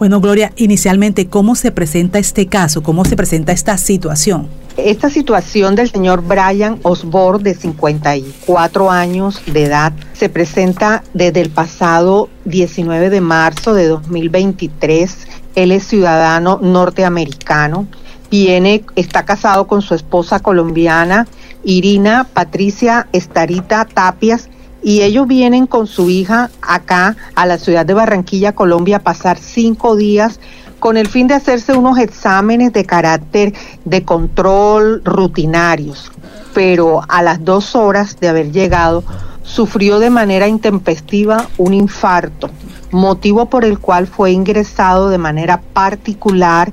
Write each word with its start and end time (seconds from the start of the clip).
Bueno, 0.00 0.18
Gloria, 0.22 0.50
inicialmente, 0.56 1.26
¿cómo 1.26 1.54
se 1.54 1.72
presenta 1.72 2.18
este 2.18 2.46
caso? 2.46 2.82
¿Cómo 2.82 3.04
se 3.04 3.16
presenta 3.16 3.52
esta 3.52 3.76
situación? 3.76 4.48
Esta 4.78 5.10
situación 5.10 5.74
del 5.74 5.90
señor 5.90 6.22
Brian 6.22 6.78
Osborne, 6.84 7.44
de 7.44 7.54
54 7.54 8.90
años 8.90 9.42
de 9.44 9.64
edad, 9.64 9.92
se 10.14 10.30
presenta 10.30 11.04
desde 11.12 11.42
el 11.42 11.50
pasado 11.50 12.30
19 12.46 13.10
de 13.10 13.20
marzo 13.20 13.74
de 13.74 13.88
2023. 13.88 15.18
Él 15.54 15.70
es 15.70 15.84
ciudadano 15.84 16.58
norteamericano. 16.62 17.86
Viene, 18.30 18.82
está 18.96 19.26
casado 19.26 19.66
con 19.66 19.82
su 19.82 19.94
esposa 19.94 20.40
colombiana, 20.40 21.26
Irina 21.62 22.26
Patricia 22.32 23.06
Estarita 23.12 23.84
Tapias, 23.84 24.48
y 24.82 25.02
ellos 25.02 25.26
vienen 25.26 25.66
con 25.66 25.86
su 25.86 26.10
hija 26.10 26.50
acá 26.62 27.16
a 27.34 27.46
la 27.46 27.58
ciudad 27.58 27.84
de 27.84 27.94
Barranquilla, 27.94 28.54
Colombia, 28.54 28.98
a 28.98 29.02
pasar 29.02 29.38
cinco 29.38 29.96
días 29.96 30.40
con 30.78 30.96
el 30.96 31.08
fin 31.08 31.26
de 31.26 31.34
hacerse 31.34 31.74
unos 31.76 31.98
exámenes 31.98 32.72
de 32.72 32.86
carácter 32.86 33.52
de 33.84 34.02
control 34.02 35.02
rutinarios, 35.04 36.10
pero 36.54 37.02
a 37.08 37.22
las 37.22 37.44
dos 37.44 37.76
horas 37.76 38.18
de 38.18 38.28
haber 38.28 38.50
llegado 38.50 39.04
sufrió 39.42 39.98
de 39.98 40.10
manera 40.10 40.48
intempestiva 40.48 41.48
un 41.58 41.74
infarto, 41.74 42.50
motivo 42.90 43.46
por 43.46 43.64
el 43.64 43.78
cual 43.78 44.06
fue 44.06 44.32
ingresado 44.32 45.10
de 45.10 45.18
manera 45.18 45.60
particular 45.60 46.72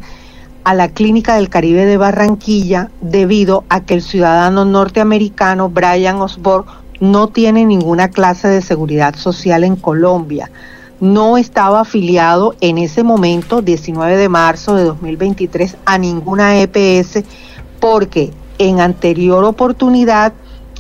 a 0.64 0.74
la 0.74 0.90
Clínica 0.90 1.36
del 1.36 1.50
Caribe 1.50 1.86
de 1.86 1.98
Barranquilla 1.98 2.90
debido 3.02 3.64
a 3.70 3.82
que 3.82 3.94
el 3.94 4.02
ciudadano 4.02 4.66
norteamericano 4.66 5.70
Brian 5.70 6.18
Osborne 6.18 6.70
no 7.00 7.28
tiene 7.28 7.66
ninguna 7.66 8.10
clase 8.10 8.48
de 8.48 8.62
seguridad 8.62 9.16
social 9.16 9.64
en 9.64 9.76
Colombia. 9.76 10.52
No 11.00 11.38
estaba 11.38 11.82
afiliado 11.82 12.56
en 12.60 12.78
ese 12.78 13.04
momento, 13.04 13.62
19 13.62 14.18
de 14.18 14.30
marzo 14.30 14.76
de 14.76 14.84
2023, 14.84 15.78
a 15.86 15.98
ninguna 15.98 16.60
EPS 16.60 17.24
porque 17.80 18.32
en 18.58 18.80
anterior 18.80 19.44
oportunidad 19.44 20.34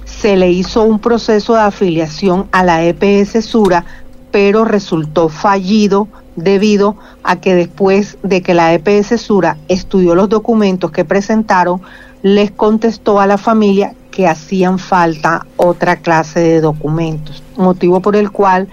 se 0.06 0.36
le 0.38 0.50
hizo 0.52 0.84
un 0.84 1.00
proceso 1.00 1.54
de 1.54 1.62
afiliación 1.62 2.48
a 2.52 2.64
la 2.64 2.84
EPS 2.84 3.46
Sura, 3.46 3.86
pero 4.32 4.66
resultó 4.66 5.30
fallido 5.30 6.08
debido 6.36 6.96
a 7.24 7.36
que 7.38 7.56
después 7.56 8.18
de 8.24 8.42
que 8.42 8.54
la 8.54 8.74
EPS 8.74 9.20
Sura 9.22 9.58
estudió 9.68 10.16
los 10.16 10.30
documentos 10.30 10.92
que 10.92 11.06
presentaron, 11.06 11.82
les 12.24 12.52
contestó 12.52 13.20
a 13.20 13.28
la 13.28 13.38
familia 13.38 13.94
que 14.18 14.28
hacían 14.28 14.80
falta 14.80 15.46
otra 15.58 15.98
clase 15.98 16.40
de 16.40 16.60
documentos, 16.60 17.44
motivo 17.56 18.00
por 18.00 18.16
el 18.16 18.32
cual 18.32 18.68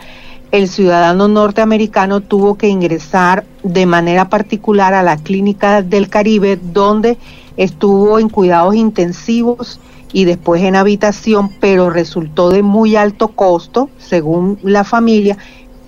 el 0.53 0.71
ciudadano 0.71 1.29
norteamericano 1.29 2.23
tuvo 2.23 2.55
que 2.55 2.69
ingresar 2.69 3.45
de 3.63 3.85
manera 3.85 4.31
particular 4.31 4.95
a 4.95 5.03
la 5.03 5.19
clínica 5.19 5.83
del 5.83 6.09
Caribe, 6.09 6.59
donde 6.73 7.19
estuvo 7.59 8.19
en 8.19 8.31
cuidados 8.31 8.75
intensivos 8.75 9.81
y 10.15 10.25
después 10.25 10.63
en 10.63 10.77
habitación, 10.77 11.51
pero 11.61 11.91
resultó 11.91 12.49
de 12.49 12.63
muy 12.63 12.97
alto 12.97 13.29
costo, 13.29 13.91
según 13.99 14.59
la 14.63 14.83
familia, 14.83 15.37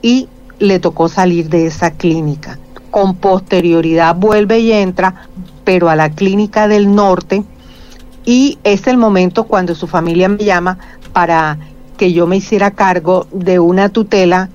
y 0.03 0.29
le 0.59 0.81
tocó 0.81 1.09
salir 1.09 1.49
de 1.49 1.65
esa 1.65 1.93
clínica. 1.93 2.59
Con 2.91 3.15
posterioridad 3.15 4.15
vuelve 4.17 4.59
y 4.59 4.73
entra, 4.73 5.29
pero 5.65 5.89
a 5.89 5.97
la 5.97 6.11
clínica 6.11 6.69
del 6.69 6.95
norte, 6.95 7.43
y 8.27 8.59
es 8.65 8.87
el 8.89 8.99
momento 8.99 9.45
cuando 9.45 9.75
su 9.75 9.87
familia 9.87 10.29
me 10.29 10.45
llama 10.45 10.79
para 11.15 11.57
que 11.97 12.13
yo 12.13 12.27
me 12.27 12.37
hiciera 12.37 12.73
cargo 12.73 13.27
de 13.33 13.59
una 13.59 13.89
tutela 13.89 14.51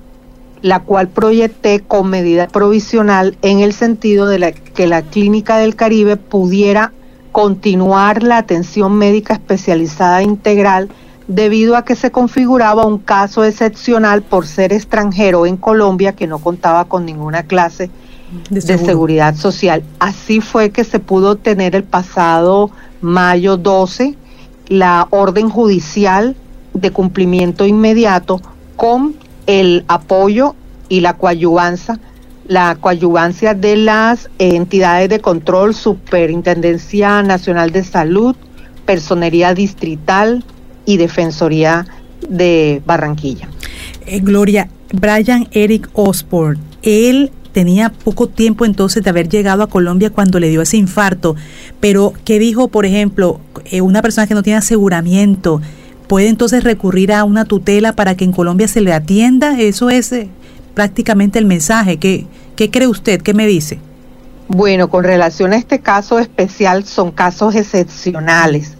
la 0.61 0.81
cual 0.81 1.07
proyecté 1.07 1.79
con 1.79 2.09
medida 2.09 2.47
provisional 2.47 3.35
en 3.41 3.61
el 3.61 3.73
sentido 3.73 4.27
de 4.27 4.37
la, 4.37 4.51
que 4.51 4.85
la 4.85 5.01
Clínica 5.01 5.57
del 5.57 5.75
Caribe 5.75 6.17
pudiera 6.17 6.91
continuar 7.31 8.21
la 8.21 8.37
atención 8.37 8.93
médica 8.95 9.33
especializada 9.33 10.21
integral 10.21 10.89
debido 11.27 11.77
a 11.77 11.85
que 11.85 11.95
se 11.95 12.11
configuraba 12.11 12.85
un 12.85 12.99
caso 12.99 13.43
excepcional 13.43 14.21
por 14.21 14.45
ser 14.45 14.73
extranjero 14.73 15.45
en 15.45 15.57
Colombia 15.57 16.13
que 16.13 16.27
no 16.27 16.39
contaba 16.39 16.85
con 16.85 17.05
ninguna 17.05 17.43
clase 17.43 17.89
de, 18.49 18.61
seguridad 18.61 19.35
social. 19.35 19.83
Así 19.99 20.41
fue 20.41 20.71
que 20.71 20.83
se 20.83 20.99
pudo 20.99 21.35
tener 21.35 21.75
el 21.75 21.83
pasado 21.83 22.71
mayo 23.01 23.57
12 23.57 24.15
la 24.71 25.07
orden 25.09 25.49
judicial 25.49 26.33
de 26.73 26.91
cumplimiento 26.91 27.65
inmediato 27.65 28.41
con 28.77 29.15
el 29.45 29.83
apoyo 29.89 30.55
y 30.87 31.01
la 31.01 31.17
coadyuvanza, 31.17 31.99
la 32.47 32.77
coadyuvancia 32.79 33.53
de 33.53 33.75
las 33.75 34.29
entidades 34.39 35.09
de 35.09 35.19
control, 35.19 35.75
Superintendencia 35.75 37.21
Nacional 37.21 37.71
de 37.71 37.83
Salud, 37.83 38.33
Personería 38.85 39.53
Distrital 39.53 40.45
y 40.85 40.95
Defensoría 40.95 41.85
de 42.29 42.81
Barranquilla. 42.85 43.49
Eh, 44.05 44.21
Gloria, 44.21 44.69
Brian 44.93 45.49
Eric 45.51 45.89
Osborne, 45.93 46.61
él 46.81 47.29
tenía 47.51 47.89
poco 47.89 48.27
tiempo 48.27 48.65
entonces 48.65 49.03
de 49.03 49.09
haber 49.09 49.29
llegado 49.29 49.63
a 49.63 49.67
Colombia 49.67 50.09
cuando 50.09 50.39
le 50.39 50.49
dio 50.49 50.61
ese 50.61 50.77
infarto, 50.77 51.35
pero 51.79 52.13
¿qué 52.25 52.39
dijo, 52.39 52.67
por 52.67 52.85
ejemplo, 52.85 53.39
eh, 53.65 53.81
una 53.81 54.01
persona 54.01 54.27
que 54.27 54.33
no 54.33 54.43
tiene 54.43 54.57
aseguramiento? 54.57 55.61
puede 56.11 56.27
entonces 56.27 56.65
recurrir 56.65 57.13
a 57.13 57.23
una 57.23 57.45
tutela 57.45 57.93
para 57.93 58.17
que 58.17 58.25
en 58.25 58.33
Colombia 58.33 58.67
se 58.67 58.81
le 58.81 58.91
atienda. 58.91 59.57
Eso 59.57 59.89
es 59.89 60.11
eh, 60.11 60.27
prácticamente 60.73 61.39
el 61.39 61.45
mensaje. 61.45 61.95
¿Qué, 61.95 62.25
¿Qué 62.57 62.69
cree 62.69 62.89
usted? 62.89 63.21
¿Qué 63.21 63.33
me 63.33 63.47
dice? 63.47 63.79
Bueno, 64.49 64.89
con 64.89 65.05
relación 65.05 65.53
a 65.53 65.55
este 65.55 65.79
caso 65.79 66.19
especial, 66.19 66.83
son 66.83 67.11
casos 67.11 67.55
excepcionales. 67.55 68.73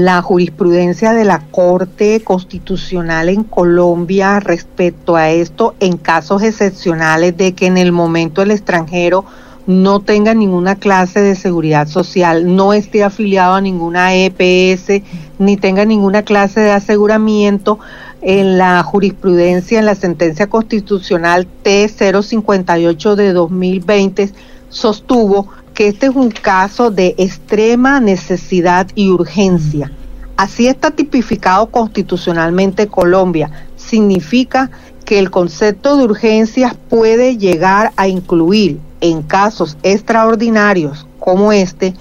La 0.00 0.22
jurisprudencia 0.22 1.12
de 1.12 1.24
la 1.24 1.40
Corte 1.40 2.22
Constitucional 2.22 3.28
en 3.28 3.42
Colombia 3.42 4.38
respecto 4.38 5.16
a 5.16 5.30
esto, 5.30 5.74
en 5.80 5.96
casos 5.96 6.44
excepcionales 6.44 7.36
de 7.36 7.52
que 7.52 7.66
en 7.66 7.76
el 7.76 7.90
momento 7.90 8.40
el 8.40 8.52
extranjero 8.52 9.24
no 9.66 9.98
tenga 9.98 10.34
ninguna 10.34 10.76
clase 10.76 11.20
de 11.20 11.34
seguridad 11.34 11.88
social, 11.88 12.54
no 12.54 12.74
esté 12.74 13.02
afiliado 13.02 13.54
a 13.54 13.60
ninguna 13.60 14.14
EPS, 14.14 15.02
ni 15.40 15.56
tenga 15.56 15.84
ninguna 15.84 16.22
clase 16.22 16.60
de 16.60 16.70
aseguramiento, 16.70 17.80
en 18.22 18.56
la 18.56 18.80
jurisprudencia, 18.84 19.80
en 19.80 19.86
la 19.86 19.96
sentencia 19.96 20.48
constitucional 20.48 21.48
T058 21.64 23.16
de 23.16 23.32
2020, 23.32 24.32
sostuvo 24.68 25.48
que 25.78 25.86
este 25.86 26.06
es 26.06 26.16
un 26.16 26.32
caso 26.32 26.90
de 26.90 27.14
extrema 27.18 28.00
necesidad 28.00 28.88
y 28.96 29.10
urgencia. 29.10 29.92
Así 30.36 30.66
está 30.66 30.90
tipificado 30.90 31.68
constitucionalmente 31.68 32.88
Colombia. 32.88 33.48
Significa 33.76 34.72
que 35.04 35.20
el 35.20 35.30
concepto 35.30 35.96
de 35.96 36.02
urgencias 36.02 36.74
puede 36.88 37.36
llegar 37.36 37.92
a 37.94 38.08
incluir 38.08 38.80
en 39.00 39.22
casos 39.22 39.76
extraordinarios 39.84 41.06
como 41.20 41.52
este, 41.52 41.94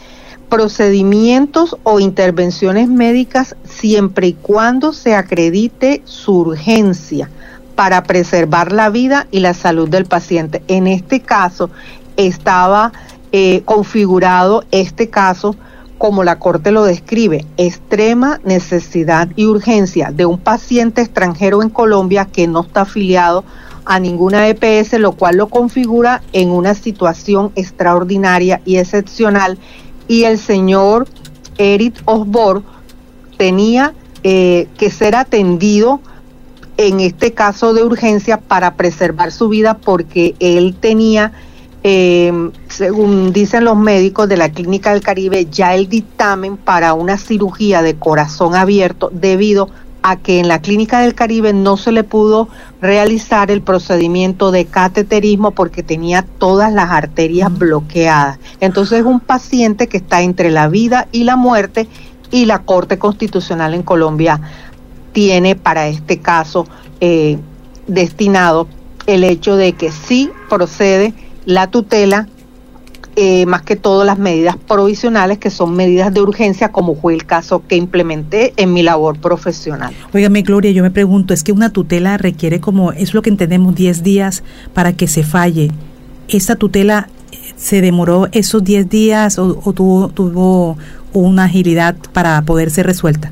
procedimientos 0.49 1.77
o 1.83 1.99
intervenciones 1.99 2.89
médicas 2.89 3.55
siempre 3.63 4.29
y 4.29 4.33
cuando 4.33 4.91
se 4.91 5.13
acredite 5.13 6.01
su 6.03 6.39
urgencia 6.39 7.29
para 7.75 8.01
preservar 8.01 8.71
la 8.71 8.89
vida 8.89 9.27
y 9.29 9.41
la 9.41 9.53
salud 9.53 9.87
del 9.87 10.05
paciente. 10.05 10.63
En 10.67 10.87
este 10.87 11.19
caso 11.19 11.69
estaba 12.15 12.91
eh, 13.31 13.61
configurado 13.65 14.63
este 14.71 15.09
caso 15.09 15.55
como 15.97 16.23
la 16.23 16.37
Corte 16.37 16.71
lo 16.71 16.83
describe, 16.83 17.45
extrema 17.57 18.39
necesidad 18.43 19.29
y 19.35 19.45
urgencia 19.45 20.11
de 20.11 20.25
un 20.25 20.37
paciente 20.37 21.01
extranjero 21.01 21.63
en 21.63 21.69
Colombia 21.69 22.25
que 22.25 22.47
no 22.47 22.61
está 22.61 22.81
afiliado 22.81 23.43
a 23.83 23.99
ninguna 23.99 24.47
EPS, 24.47 24.99
lo 24.99 25.13
cual 25.13 25.37
lo 25.37 25.47
configura 25.47 26.21
en 26.33 26.49
una 26.49 26.75
situación 26.75 27.51
extraordinaria 27.55 28.61
y 28.65 28.77
excepcional. 28.77 29.57
Y 30.07 30.25
el 30.25 30.37
señor 30.37 31.07
Eric 31.57 31.95
Osborne 32.05 32.63
tenía 33.37 33.93
eh, 34.23 34.67
que 34.77 34.91
ser 34.91 35.15
atendido 35.15 36.01
en 36.75 36.99
este 36.99 37.33
caso 37.33 37.73
de 37.73 37.83
urgencia 37.83 38.37
para 38.39 38.75
preservar 38.75 39.31
su 39.31 39.49
vida 39.49 39.77
porque 39.77 40.35
él 40.39 40.75
tenía, 40.79 41.31
eh, 41.83 42.51
según 42.77 43.33
dicen 43.33 43.63
los 43.63 43.75
médicos 43.75 44.29
de 44.29 44.37
la 44.37 44.49
Clínica 44.49 44.93
del 44.93 45.01
Caribe, 45.01 45.47
ya 45.49 45.73
el 45.73 45.89
dictamen 45.89 46.57
para 46.57 46.93
una 46.93 47.17
cirugía 47.17 47.81
de 47.81 47.95
corazón 47.95 48.53
abierto 48.53 49.09
debido 49.11 49.71
a 50.03 50.17
que 50.17 50.39
en 50.39 50.47
la 50.47 50.61
Clínica 50.61 50.99
del 50.99 51.15
Caribe 51.15 51.53
no 51.53 51.75
se 51.75 51.91
le 51.91 52.03
pudo 52.03 52.49
realizar 52.79 53.49
el 53.49 53.63
procedimiento 53.63 54.51
de 54.51 54.65
cateterismo 54.65 55.51
porque 55.51 55.81
tenía 55.81 56.21
todas 56.21 56.71
las 56.71 56.91
arterias 56.91 57.51
bloqueadas. 57.57 58.37
Entonces 58.59 58.99
es 58.99 59.05
un 59.05 59.21
paciente 59.21 59.87
que 59.87 59.97
está 59.97 60.21
entre 60.21 60.51
la 60.51 60.67
vida 60.67 61.07
y 61.11 61.23
la 61.23 61.35
muerte 61.35 61.87
y 62.29 62.45
la 62.45 62.59
Corte 62.59 62.99
Constitucional 62.99 63.73
en 63.73 63.81
Colombia 63.81 64.39
tiene 65.13 65.55
para 65.55 65.87
este 65.87 66.19
caso 66.19 66.67
eh, 67.01 67.39
destinado 67.87 68.67
el 69.07 69.23
hecho 69.23 69.55
de 69.55 69.73
que 69.73 69.91
sí 69.91 70.29
procede 70.47 71.15
la 71.45 71.71
tutela, 71.71 72.27
eh, 73.19 73.47
más 73.47 73.63
que 73.63 73.75
todo 73.75 74.03
las 74.03 74.19
medidas 74.19 74.57
provisionales, 74.57 75.39
que 75.39 75.49
son 75.49 75.75
medidas 75.75 76.13
de 76.13 76.21
urgencia, 76.21 76.71
como 76.71 76.93
fue 76.93 77.15
el 77.15 77.25
caso 77.25 77.63
que 77.67 77.75
implementé 77.75 78.53
en 78.57 78.73
mi 78.73 78.83
labor 78.83 79.17
profesional. 79.17 79.91
Óigame, 80.13 80.43
Gloria, 80.43 80.69
yo 80.69 80.83
me 80.83 80.91
pregunto, 80.91 81.33
es 81.33 81.43
que 81.43 81.51
una 81.51 81.71
tutela 81.71 82.19
requiere 82.19 82.59
como, 82.59 82.91
es 82.91 83.15
lo 83.15 83.23
que 83.23 83.31
entendemos, 83.31 83.73
10 83.73 84.03
días 84.03 84.43
para 84.75 84.93
que 84.93 85.07
se 85.07 85.23
falle. 85.23 85.71
¿Esta 86.27 86.57
tutela 86.57 87.09
eh, 87.31 87.37
se 87.55 87.81
demoró 87.81 88.27
esos 88.33 88.63
10 88.63 88.87
días 88.87 89.39
o, 89.39 89.55
tuvo, 89.73 90.09
tuvo 90.09 90.77
una 91.11 91.45
agilidad 91.45 91.95
para 92.13 92.39
poder 92.43 92.69
ser 92.69 92.85
resuelta? 92.85 93.31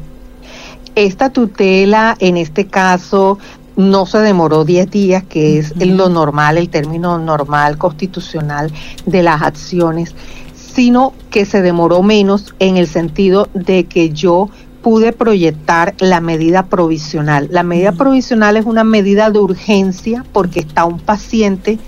Esta 0.96 1.30
tutela, 1.30 2.16
en 2.20 2.38
este 2.38 2.66
caso, 2.66 3.38
no 3.76 4.06
se 4.06 4.20
demoró 4.20 4.64
10 4.66 4.90
días, 4.90 5.24
que 5.24 5.60
es 5.60 5.76
lo 5.86 6.10
normal, 6.10 6.58
el 6.58 6.70
término 6.70 7.18
normal 7.18 7.78
constitucional 7.78 8.72
de 9.06 9.24
las 9.24 9.42
acciones, 9.42 10.16
sino 10.54 11.14
que 11.30 11.46
se 11.46 11.62
demoró 11.62 12.04
menos 12.04 12.54
en 12.60 12.78
el 12.78 12.88
sentido 12.88 13.50
de 13.54 13.86
que 13.86 14.12
yo 14.12 14.50
pude 14.82 15.14
proyectar 15.14 15.96
la 16.00 16.22
medida 16.22 16.68
provisional. 16.68 17.48
La 17.52 17.64
medida 17.64 17.94
provisional 17.94 18.56
es 18.56 18.66
una 18.66 18.84
medida 18.84 19.32
de 19.32 19.40
urgencia 19.40 20.24
porque 20.32 20.60
está 20.60 20.86
un 20.86 21.00
paciente 21.00 21.80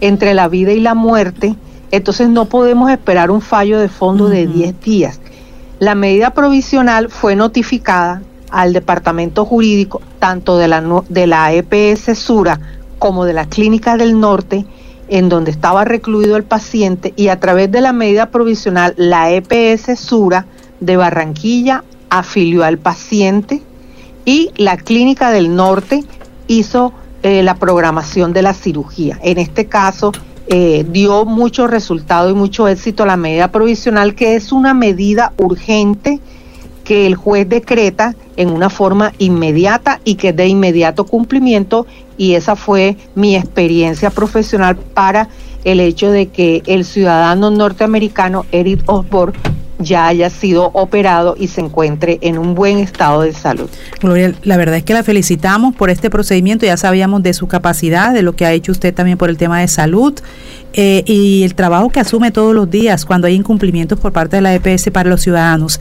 entre 0.00 0.34
la 0.34 0.48
vida 0.48 0.72
y 0.72 0.80
la 0.80 0.94
muerte, 0.94 1.56
entonces 1.90 2.28
no 2.28 2.44
podemos 2.44 2.90
esperar 2.90 3.30
un 3.30 3.40
fallo 3.40 3.78
de 3.78 3.88
fondo 3.88 4.28
de 4.28 4.46
10 4.46 4.80
días. 4.82 5.20
La 5.80 5.94
medida 5.94 6.30
provisional 6.30 7.08
fue 7.08 7.34
notificada 7.34 8.22
al 8.54 8.72
departamento 8.72 9.44
jurídico 9.44 10.00
tanto 10.20 10.56
de 10.56 10.68
la, 10.68 11.02
de 11.08 11.26
la 11.26 11.52
EPS 11.52 12.16
Sura 12.16 12.60
como 12.98 13.24
de 13.24 13.32
la 13.32 13.46
Clínica 13.46 13.96
del 13.96 14.18
Norte, 14.18 14.64
en 15.08 15.28
donde 15.28 15.50
estaba 15.50 15.84
recluido 15.84 16.36
el 16.36 16.44
paciente, 16.44 17.12
y 17.16 17.28
a 17.28 17.40
través 17.40 17.70
de 17.70 17.80
la 17.80 17.92
medida 17.92 18.30
provisional, 18.30 18.94
la 18.96 19.30
EPS 19.30 19.98
Sura 19.98 20.46
de 20.80 20.96
Barranquilla 20.96 21.84
afilió 22.08 22.64
al 22.64 22.78
paciente 22.78 23.60
y 24.24 24.50
la 24.56 24.76
Clínica 24.76 25.30
del 25.30 25.54
Norte 25.54 26.04
hizo 26.46 26.92
eh, 27.22 27.42
la 27.42 27.56
programación 27.56 28.32
de 28.32 28.42
la 28.42 28.54
cirugía. 28.54 29.18
En 29.22 29.38
este 29.38 29.66
caso, 29.66 30.12
eh, 30.46 30.86
dio 30.88 31.24
mucho 31.24 31.66
resultado 31.66 32.30
y 32.30 32.34
mucho 32.34 32.68
éxito 32.68 33.04
la 33.04 33.16
medida 33.16 33.50
provisional, 33.50 34.14
que 34.14 34.36
es 34.36 34.52
una 34.52 34.74
medida 34.74 35.32
urgente 35.38 36.20
que 36.84 37.06
el 37.06 37.16
juez 37.16 37.48
decreta 37.48 38.14
en 38.36 38.50
una 38.50 38.70
forma 38.70 39.12
inmediata 39.18 40.00
y 40.04 40.16
que 40.16 40.32
de 40.32 40.48
inmediato 40.48 41.04
cumplimiento 41.04 41.86
y 42.16 42.34
esa 42.34 42.56
fue 42.56 42.96
mi 43.14 43.36
experiencia 43.36 44.10
profesional 44.10 44.76
para 44.76 45.28
el 45.64 45.80
hecho 45.80 46.10
de 46.10 46.28
que 46.28 46.62
el 46.66 46.84
ciudadano 46.84 47.50
norteamericano 47.50 48.44
Eric 48.52 48.82
Osborne 48.86 49.38
ya 49.78 50.06
haya 50.06 50.30
sido 50.30 50.70
operado 50.72 51.34
y 51.38 51.48
se 51.48 51.60
encuentre 51.60 52.18
en 52.22 52.38
un 52.38 52.54
buen 52.54 52.78
estado 52.78 53.22
de 53.22 53.32
salud. 53.32 53.68
Gloria, 54.00 54.32
la 54.42 54.56
verdad 54.56 54.76
es 54.76 54.84
que 54.84 54.94
la 54.94 55.02
felicitamos 55.02 55.74
por 55.74 55.90
este 55.90 56.10
procedimiento, 56.10 56.64
ya 56.64 56.76
sabíamos 56.76 57.22
de 57.22 57.34
su 57.34 57.48
capacidad, 57.48 58.12
de 58.12 58.22
lo 58.22 58.34
que 58.34 58.46
ha 58.46 58.52
hecho 58.52 58.72
usted 58.72 58.94
también 58.94 59.18
por 59.18 59.30
el 59.30 59.36
tema 59.36 59.60
de 59.60 59.68
salud 59.68 60.14
eh, 60.76 61.04
y 61.06 61.44
el 61.44 61.54
trabajo 61.54 61.88
que 61.88 62.00
asume 62.00 62.32
todos 62.32 62.54
los 62.54 62.68
días 62.68 63.04
cuando 63.04 63.28
hay 63.28 63.34
incumplimientos 63.34 63.98
por 63.98 64.12
parte 64.12 64.36
de 64.36 64.42
la 64.42 64.54
EPS 64.54 64.90
para 64.92 65.08
los 65.08 65.22
ciudadanos. 65.22 65.80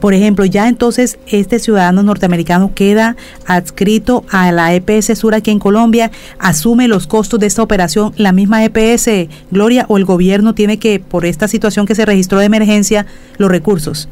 Por 0.00 0.12
ejemplo, 0.12 0.44
ya 0.44 0.68
entonces 0.68 1.18
este 1.26 1.58
ciudadano 1.58 2.02
norteamericano 2.02 2.72
queda 2.74 3.16
adscrito 3.46 4.24
a 4.30 4.52
la 4.52 4.74
EPS 4.74 5.18
Sur 5.18 5.34
aquí 5.34 5.50
en 5.50 5.58
Colombia, 5.58 6.10
asume 6.38 6.88
los 6.88 7.06
costos 7.06 7.40
de 7.40 7.46
esta 7.46 7.62
operación 7.62 8.12
la 8.16 8.32
misma 8.32 8.64
EPS, 8.64 9.28
Gloria, 9.50 9.86
o 9.88 9.96
el 9.96 10.04
gobierno 10.04 10.54
tiene 10.54 10.78
que, 10.78 11.00
por 11.00 11.24
esta 11.24 11.48
situación 11.48 11.86
que 11.86 11.94
se 11.94 12.04
registró 12.04 12.38
de 12.38 12.44
emergencia, 12.44 13.06
los 13.38 13.50
recursos 13.50 14.08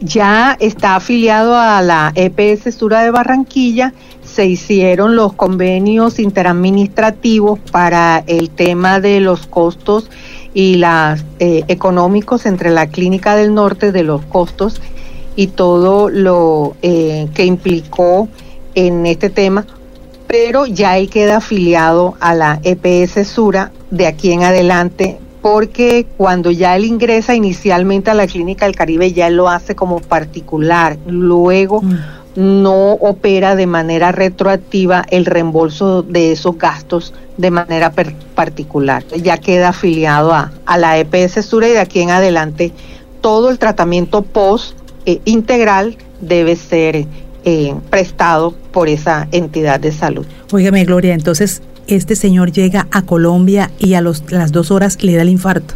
ya 0.00 0.56
está 0.60 0.96
afiliado 0.96 1.56
a 1.56 1.80
la 1.80 2.12
EPS 2.14 2.74
Sura 2.74 3.02
de 3.02 3.10
Barranquilla 3.10 3.92
se 4.34 4.46
hicieron 4.46 5.14
los 5.14 5.32
convenios 5.34 6.18
interadministrativos 6.18 7.60
para 7.70 8.24
el 8.26 8.50
tema 8.50 8.98
de 8.98 9.20
los 9.20 9.46
costos 9.46 10.10
y 10.52 10.74
las 10.76 11.24
eh, 11.38 11.62
económicos 11.68 12.44
entre 12.44 12.70
la 12.70 12.88
clínica 12.88 13.36
del 13.36 13.54
norte 13.54 13.92
de 13.92 14.02
los 14.02 14.24
costos 14.24 14.80
y 15.36 15.48
todo 15.48 16.10
lo 16.10 16.74
eh, 16.82 17.28
que 17.32 17.44
implicó 17.44 18.28
en 18.74 19.06
este 19.06 19.30
tema, 19.30 19.66
pero 20.26 20.66
ya 20.66 20.98
él 20.98 21.08
queda 21.08 21.36
afiliado 21.36 22.16
a 22.18 22.34
la 22.34 22.60
EPS 22.64 23.28
Sura 23.28 23.70
de 23.92 24.08
aquí 24.08 24.32
en 24.32 24.42
adelante 24.42 25.18
porque 25.42 26.06
cuando 26.16 26.50
ya 26.50 26.74
él 26.74 26.86
ingresa 26.86 27.36
inicialmente 27.36 28.10
a 28.10 28.14
la 28.14 28.26
clínica 28.26 28.64
del 28.64 28.74
Caribe 28.74 29.12
ya 29.12 29.30
lo 29.30 29.48
hace 29.48 29.76
como 29.76 30.00
particular, 30.00 30.98
luego 31.06 31.82
mm 31.82 32.23
no 32.36 32.92
opera 32.94 33.56
de 33.56 33.66
manera 33.66 34.12
retroactiva 34.12 35.04
el 35.10 35.24
reembolso 35.24 36.02
de 36.02 36.32
esos 36.32 36.58
gastos 36.58 37.14
de 37.36 37.50
manera 37.50 37.92
particular. 38.34 39.04
Ya 39.22 39.38
queda 39.38 39.68
afiliado 39.68 40.32
a, 40.32 40.52
la 40.76 40.98
EPS 40.98 41.44
Sura 41.44 41.68
y 41.68 41.72
de 41.72 41.80
aquí 41.80 42.00
en 42.00 42.10
adelante 42.10 42.72
todo 43.20 43.50
el 43.50 43.58
tratamiento 43.58 44.22
post 44.22 44.76
eh, 45.06 45.20
integral 45.24 45.96
debe 46.20 46.56
ser 46.56 47.06
eh, 47.44 47.74
prestado 47.90 48.52
por 48.72 48.88
esa 48.88 49.28
entidad 49.32 49.80
de 49.80 49.92
salud. 49.92 50.26
Óigame, 50.52 50.84
Gloria, 50.84 51.14
entonces 51.14 51.62
este 51.86 52.16
señor 52.16 52.52
llega 52.52 52.86
a 52.90 53.02
Colombia 53.02 53.70
y 53.78 53.94
a 53.94 54.00
los, 54.00 54.30
las 54.30 54.52
dos 54.52 54.70
horas 54.70 55.02
le 55.02 55.14
da 55.14 55.22
el 55.22 55.28
infarto. 55.28 55.74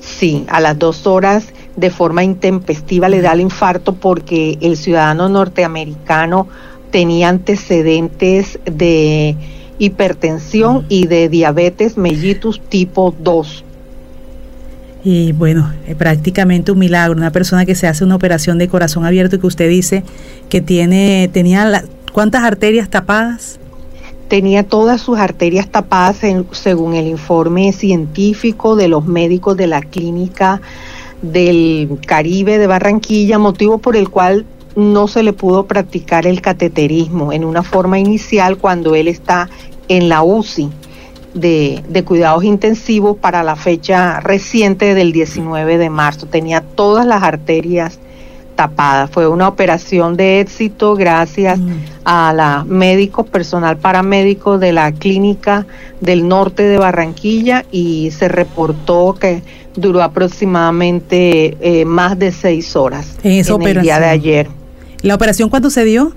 Sí, 0.00 0.44
a 0.48 0.60
las 0.60 0.78
dos 0.78 1.06
horas 1.06 1.46
de 1.76 1.90
forma 1.90 2.22
intempestiva 2.22 3.08
le 3.08 3.20
da 3.20 3.32
el 3.32 3.40
infarto 3.40 3.94
porque 3.94 4.58
el 4.60 4.76
ciudadano 4.76 5.28
norteamericano 5.28 6.46
tenía 6.90 7.28
antecedentes 7.28 8.58
de 8.64 9.36
hipertensión 9.78 10.86
y 10.88 11.06
de 11.06 11.28
diabetes 11.28 11.96
mellitus 11.96 12.60
tipo 12.60 13.14
2. 13.18 13.64
Y 15.02 15.32
bueno, 15.32 15.70
eh, 15.86 15.94
prácticamente 15.94 16.72
un 16.72 16.78
milagro, 16.78 17.18
una 17.18 17.30
persona 17.30 17.66
que 17.66 17.74
se 17.74 17.86
hace 17.86 18.04
una 18.04 18.16
operación 18.16 18.56
de 18.58 18.68
corazón 18.68 19.04
abierto 19.04 19.36
y 19.36 19.38
que 19.40 19.46
usted 19.46 19.68
dice 19.68 20.02
que 20.48 20.62
tiene 20.62 21.28
tenía 21.32 21.64
la, 21.66 21.84
¿cuántas 22.12 22.42
arterias 22.42 22.88
tapadas? 22.88 23.58
Tenía 24.28 24.62
todas 24.62 25.02
sus 25.02 25.18
arterias 25.18 25.68
tapadas 25.68 26.18
según 26.52 26.94
el 26.94 27.06
informe 27.06 27.72
científico 27.72 28.76
de 28.76 28.88
los 28.88 29.04
médicos 29.04 29.56
de 29.58 29.66
la 29.66 29.82
clínica 29.82 30.62
del 31.32 31.98
Caribe 32.06 32.58
de 32.58 32.66
Barranquilla, 32.66 33.38
motivo 33.38 33.78
por 33.78 33.96
el 33.96 34.08
cual 34.10 34.46
no 34.76 35.08
se 35.08 35.22
le 35.22 35.32
pudo 35.32 35.66
practicar 35.66 36.26
el 36.26 36.40
cateterismo 36.40 37.32
en 37.32 37.44
una 37.44 37.62
forma 37.62 37.98
inicial 37.98 38.58
cuando 38.58 38.94
él 38.94 39.08
está 39.08 39.48
en 39.88 40.08
la 40.08 40.22
UCI 40.22 40.70
de, 41.34 41.82
de, 41.88 42.04
cuidados 42.04 42.44
intensivos 42.44 43.16
para 43.16 43.42
la 43.42 43.56
fecha 43.56 44.20
reciente 44.20 44.94
del 44.94 45.12
19 45.12 45.78
de 45.78 45.90
marzo. 45.90 46.26
Tenía 46.26 46.60
todas 46.60 47.06
las 47.06 47.22
arterias 47.22 47.98
tapadas. 48.54 49.10
Fue 49.10 49.28
una 49.28 49.48
operación 49.48 50.16
de 50.16 50.40
éxito 50.40 50.94
gracias 50.94 51.58
mm. 51.58 51.72
a 52.04 52.32
la 52.32 52.64
médico, 52.66 53.24
personal 53.24 53.76
paramédico 53.76 54.58
de 54.58 54.72
la 54.72 54.92
clínica 54.92 55.66
del 56.00 56.26
norte 56.26 56.62
de 56.62 56.78
Barranquilla 56.78 57.64
y 57.70 58.10
se 58.10 58.28
reportó 58.28 59.14
que 59.14 59.42
duró 59.76 60.02
aproximadamente 60.02 61.56
eh, 61.60 61.84
más 61.84 62.18
de 62.18 62.32
seis 62.32 62.76
horas 62.76 63.16
en, 63.22 63.32
esa 63.32 63.54
el 63.54 63.82
día 63.82 63.98
de 63.98 64.06
ayer. 64.06 64.48
¿La 65.02 65.14
operación 65.14 65.48
cuándo 65.48 65.70
se 65.70 65.84
dio? 65.84 66.12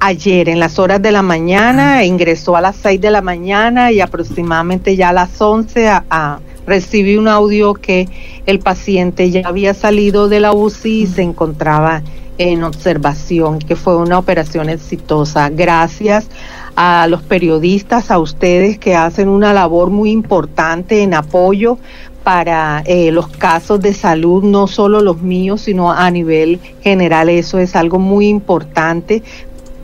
Ayer, 0.00 0.48
en 0.48 0.58
las 0.58 0.78
horas 0.78 1.02
de 1.02 1.12
la 1.12 1.22
mañana, 1.22 1.98
ah. 1.98 2.04
ingresó 2.04 2.56
a 2.56 2.60
las 2.60 2.76
seis 2.76 3.00
de 3.00 3.10
la 3.10 3.20
mañana 3.20 3.92
y 3.92 4.00
aproximadamente 4.00 4.96
ya 4.96 5.10
a 5.10 5.12
las 5.12 5.40
once 5.40 5.88
a, 5.88 6.40
recibí 6.66 7.16
un 7.16 7.28
audio 7.28 7.74
que 7.74 8.08
el 8.46 8.58
paciente 8.58 9.30
ya 9.30 9.42
había 9.44 9.74
salido 9.74 10.28
de 10.28 10.40
la 10.40 10.52
UCI 10.52 11.02
y 11.02 11.06
se 11.06 11.22
encontraba 11.22 12.02
en 12.38 12.64
observación, 12.64 13.58
que 13.58 13.76
fue 13.76 13.96
una 13.96 14.18
operación 14.18 14.70
exitosa. 14.70 15.50
Gracias 15.50 16.26
a 16.74 17.06
los 17.06 17.22
periodistas, 17.22 18.10
a 18.10 18.18
ustedes 18.18 18.78
que 18.78 18.94
hacen 18.94 19.28
una 19.28 19.52
labor 19.52 19.90
muy 19.90 20.10
importante 20.10 21.02
en 21.02 21.12
apoyo 21.12 21.76
para 22.24 22.82
eh, 22.86 23.10
los 23.12 23.28
casos 23.28 23.80
de 23.80 23.92
salud, 23.92 24.42
no 24.42 24.66
solo 24.66 25.00
los 25.00 25.20
míos, 25.20 25.62
sino 25.62 25.92
a 25.92 26.10
nivel 26.10 26.60
general. 26.82 27.28
Eso 27.28 27.58
es 27.58 27.76
algo 27.76 27.98
muy 27.98 28.28
importante 28.28 29.22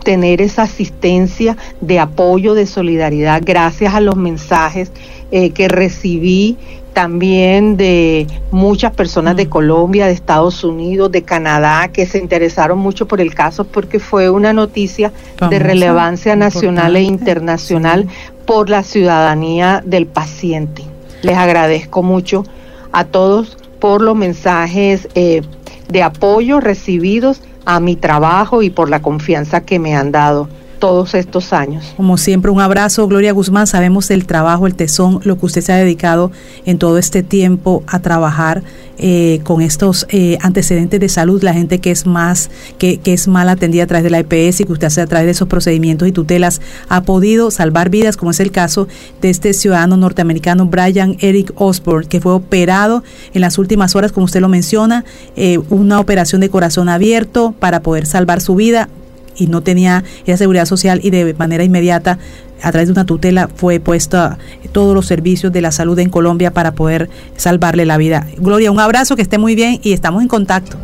tener 0.06 0.40
esa 0.40 0.62
asistencia 0.62 1.56
de 1.80 1.98
apoyo, 1.98 2.54
de 2.54 2.66
solidaridad, 2.66 3.42
gracias 3.44 3.92
a 3.92 4.00
los 4.00 4.14
mensajes 4.14 4.92
eh, 5.32 5.50
que 5.50 5.66
recibí 5.66 6.56
también 6.92 7.76
de 7.76 8.28
muchas 8.52 8.92
personas 8.92 9.34
de 9.34 9.46
mm. 9.46 9.48
Colombia, 9.48 10.06
de 10.06 10.12
Estados 10.12 10.62
Unidos, 10.62 11.10
de 11.10 11.22
Canadá, 11.22 11.88
que 11.88 12.06
se 12.06 12.18
interesaron 12.18 12.78
mucho 12.78 13.08
por 13.08 13.20
el 13.20 13.34
caso 13.34 13.64
porque 13.64 13.98
fue 13.98 14.30
una 14.30 14.52
noticia 14.52 15.12
de 15.50 15.58
relevancia 15.58 16.36
nacional 16.36 16.94
e 16.94 17.02
internacional 17.02 18.06
por 18.46 18.70
la 18.70 18.84
ciudadanía 18.84 19.82
del 19.84 20.06
paciente. 20.06 20.84
Les 21.22 21.36
agradezco 21.36 22.04
mucho 22.04 22.44
a 22.92 23.06
todos 23.06 23.58
por 23.80 24.02
los 24.02 24.14
mensajes 24.14 25.08
eh, 25.16 25.42
de 25.88 26.02
apoyo 26.04 26.60
recibidos 26.60 27.42
a 27.66 27.80
mi 27.80 27.96
trabajo 27.96 28.62
y 28.62 28.70
por 28.70 28.88
la 28.88 29.02
confianza 29.02 29.60
que 29.60 29.78
me 29.78 29.94
han 29.94 30.12
dado 30.12 30.48
todos 30.78 31.14
estos 31.14 31.52
años. 31.52 31.94
Como 31.96 32.16
siempre, 32.18 32.50
un 32.50 32.60
abrazo, 32.60 33.06
Gloria 33.08 33.32
Guzmán. 33.32 33.66
Sabemos 33.66 34.10
el 34.10 34.26
trabajo, 34.26 34.66
el 34.66 34.74
tesón, 34.74 35.20
lo 35.24 35.38
que 35.38 35.46
usted 35.46 35.60
se 35.60 35.72
ha 35.72 35.76
dedicado 35.76 36.30
en 36.64 36.78
todo 36.78 36.98
este 36.98 37.22
tiempo 37.22 37.82
a 37.86 38.00
trabajar 38.00 38.62
eh, 38.98 39.40
con 39.44 39.60
estos 39.60 40.06
eh, 40.08 40.38
antecedentes 40.40 40.98
de 41.00 41.10
salud, 41.10 41.42
la 41.42 41.52
gente 41.52 41.80
que 41.80 41.90
es 41.90 42.06
más, 42.06 42.50
que, 42.78 42.98
que, 42.98 43.12
es 43.12 43.28
mal 43.28 43.48
atendida 43.50 43.82
a 43.82 43.86
través 43.86 44.04
de 44.04 44.10
la 44.10 44.20
EPS 44.20 44.60
y 44.60 44.64
que 44.64 44.72
usted 44.72 44.86
hace 44.86 45.02
a 45.02 45.06
través 45.06 45.26
de 45.26 45.32
esos 45.32 45.48
procedimientos 45.48 46.08
y 46.08 46.12
tutelas, 46.12 46.62
ha 46.88 47.02
podido 47.02 47.50
salvar 47.50 47.90
vidas, 47.90 48.16
como 48.16 48.30
es 48.30 48.40
el 48.40 48.52
caso 48.52 48.88
de 49.20 49.28
este 49.28 49.52
ciudadano 49.52 49.98
norteamericano 49.98 50.64
Brian 50.64 51.18
Eric 51.20 51.52
Osborne, 51.56 52.08
que 52.08 52.22
fue 52.22 52.32
operado 52.32 53.04
en 53.34 53.42
las 53.42 53.58
últimas 53.58 53.94
horas, 53.96 54.12
como 54.12 54.24
usted 54.24 54.40
lo 54.40 54.48
menciona, 54.48 55.04
eh, 55.36 55.58
una 55.68 56.00
operación 56.00 56.40
de 56.40 56.48
corazón 56.48 56.88
abierto 56.88 57.54
para 57.58 57.80
poder 57.80 58.06
salvar 58.06 58.40
su 58.40 58.54
vida 58.54 58.88
y 59.36 59.46
no 59.46 59.62
tenía 59.62 60.04
esa 60.26 60.38
seguridad 60.38 60.66
social 60.66 61.00
y 61.02 61.10
de 61.10 61.34
manera 61.34 61.64
inmediata 61.64 62.18
a 62.62 62.70
través 62.70 62.88
de 62.88 62.92
una 62.92 63.04
tutela 63.04 63.48
fue 63.54 63.80
puesta 63.80 64.38
todos 64.72 64.94
los 64.94 65.06
servicios 65.06 65.52
de 65.52 65.60
la 65.60 65.72
salud 65.72 65.98
en 65.98 66.10
Colombia 66.10 66.52
para 66.52 66.72
poder 66.72 67.08
salvarle 67.36 67.86
la 67.86 67.96
vida. 67.96 68.26
Gloria, 68.38 68.70
un 68.70 68.80
abrazo, 68.80 69.16
que 69.16 69.22
esté 69.22 69.38
muy 69.38 69.54
bien 69.54 69.80
y 69.82 69.92
estamos 69.92 70.22
en 70.22 70.28
contacto. 70.28 70.76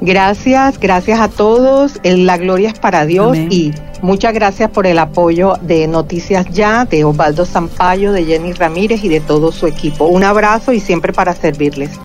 Gracias, 0.00 0.78
gracias 0.78 1.20
a 1.20 1.28
todos. 1.28 2.00
La 2.02 2.36
gloria 2.36 2.68
es 2.68 2.78
para 2.78 3.06
Dios 3.06 3.28
Amén. 3.28 3.48
y 3.50 3.72
muchas 4.02 4.34
gracias 4.34 4.70
por 4.70 4.86
el 4.86 4.98
apoyo 4.98 5.54
de 5.62 5.86
Noticias 5.86 6.46
Ya, 6.52 6.84
de 6.84 7.04
Osvaldo 7.04 7.46
Zampayo, 7.46 8.12
de 8.12 8.24
Jenny 8.24 8.52
Ramírez 8.52 9.04
y 9.04 9.08
de 9.08 9.20
todo 9.20 9.52
su 9.52 9.66
equipo. 9.66 10.06
Un 10.06 10.24
abrazo 10.24 10.72
y 10.72 10.80
siempre 10.80 11.12
para 11.12 11.34
servirles. 11.34 11.98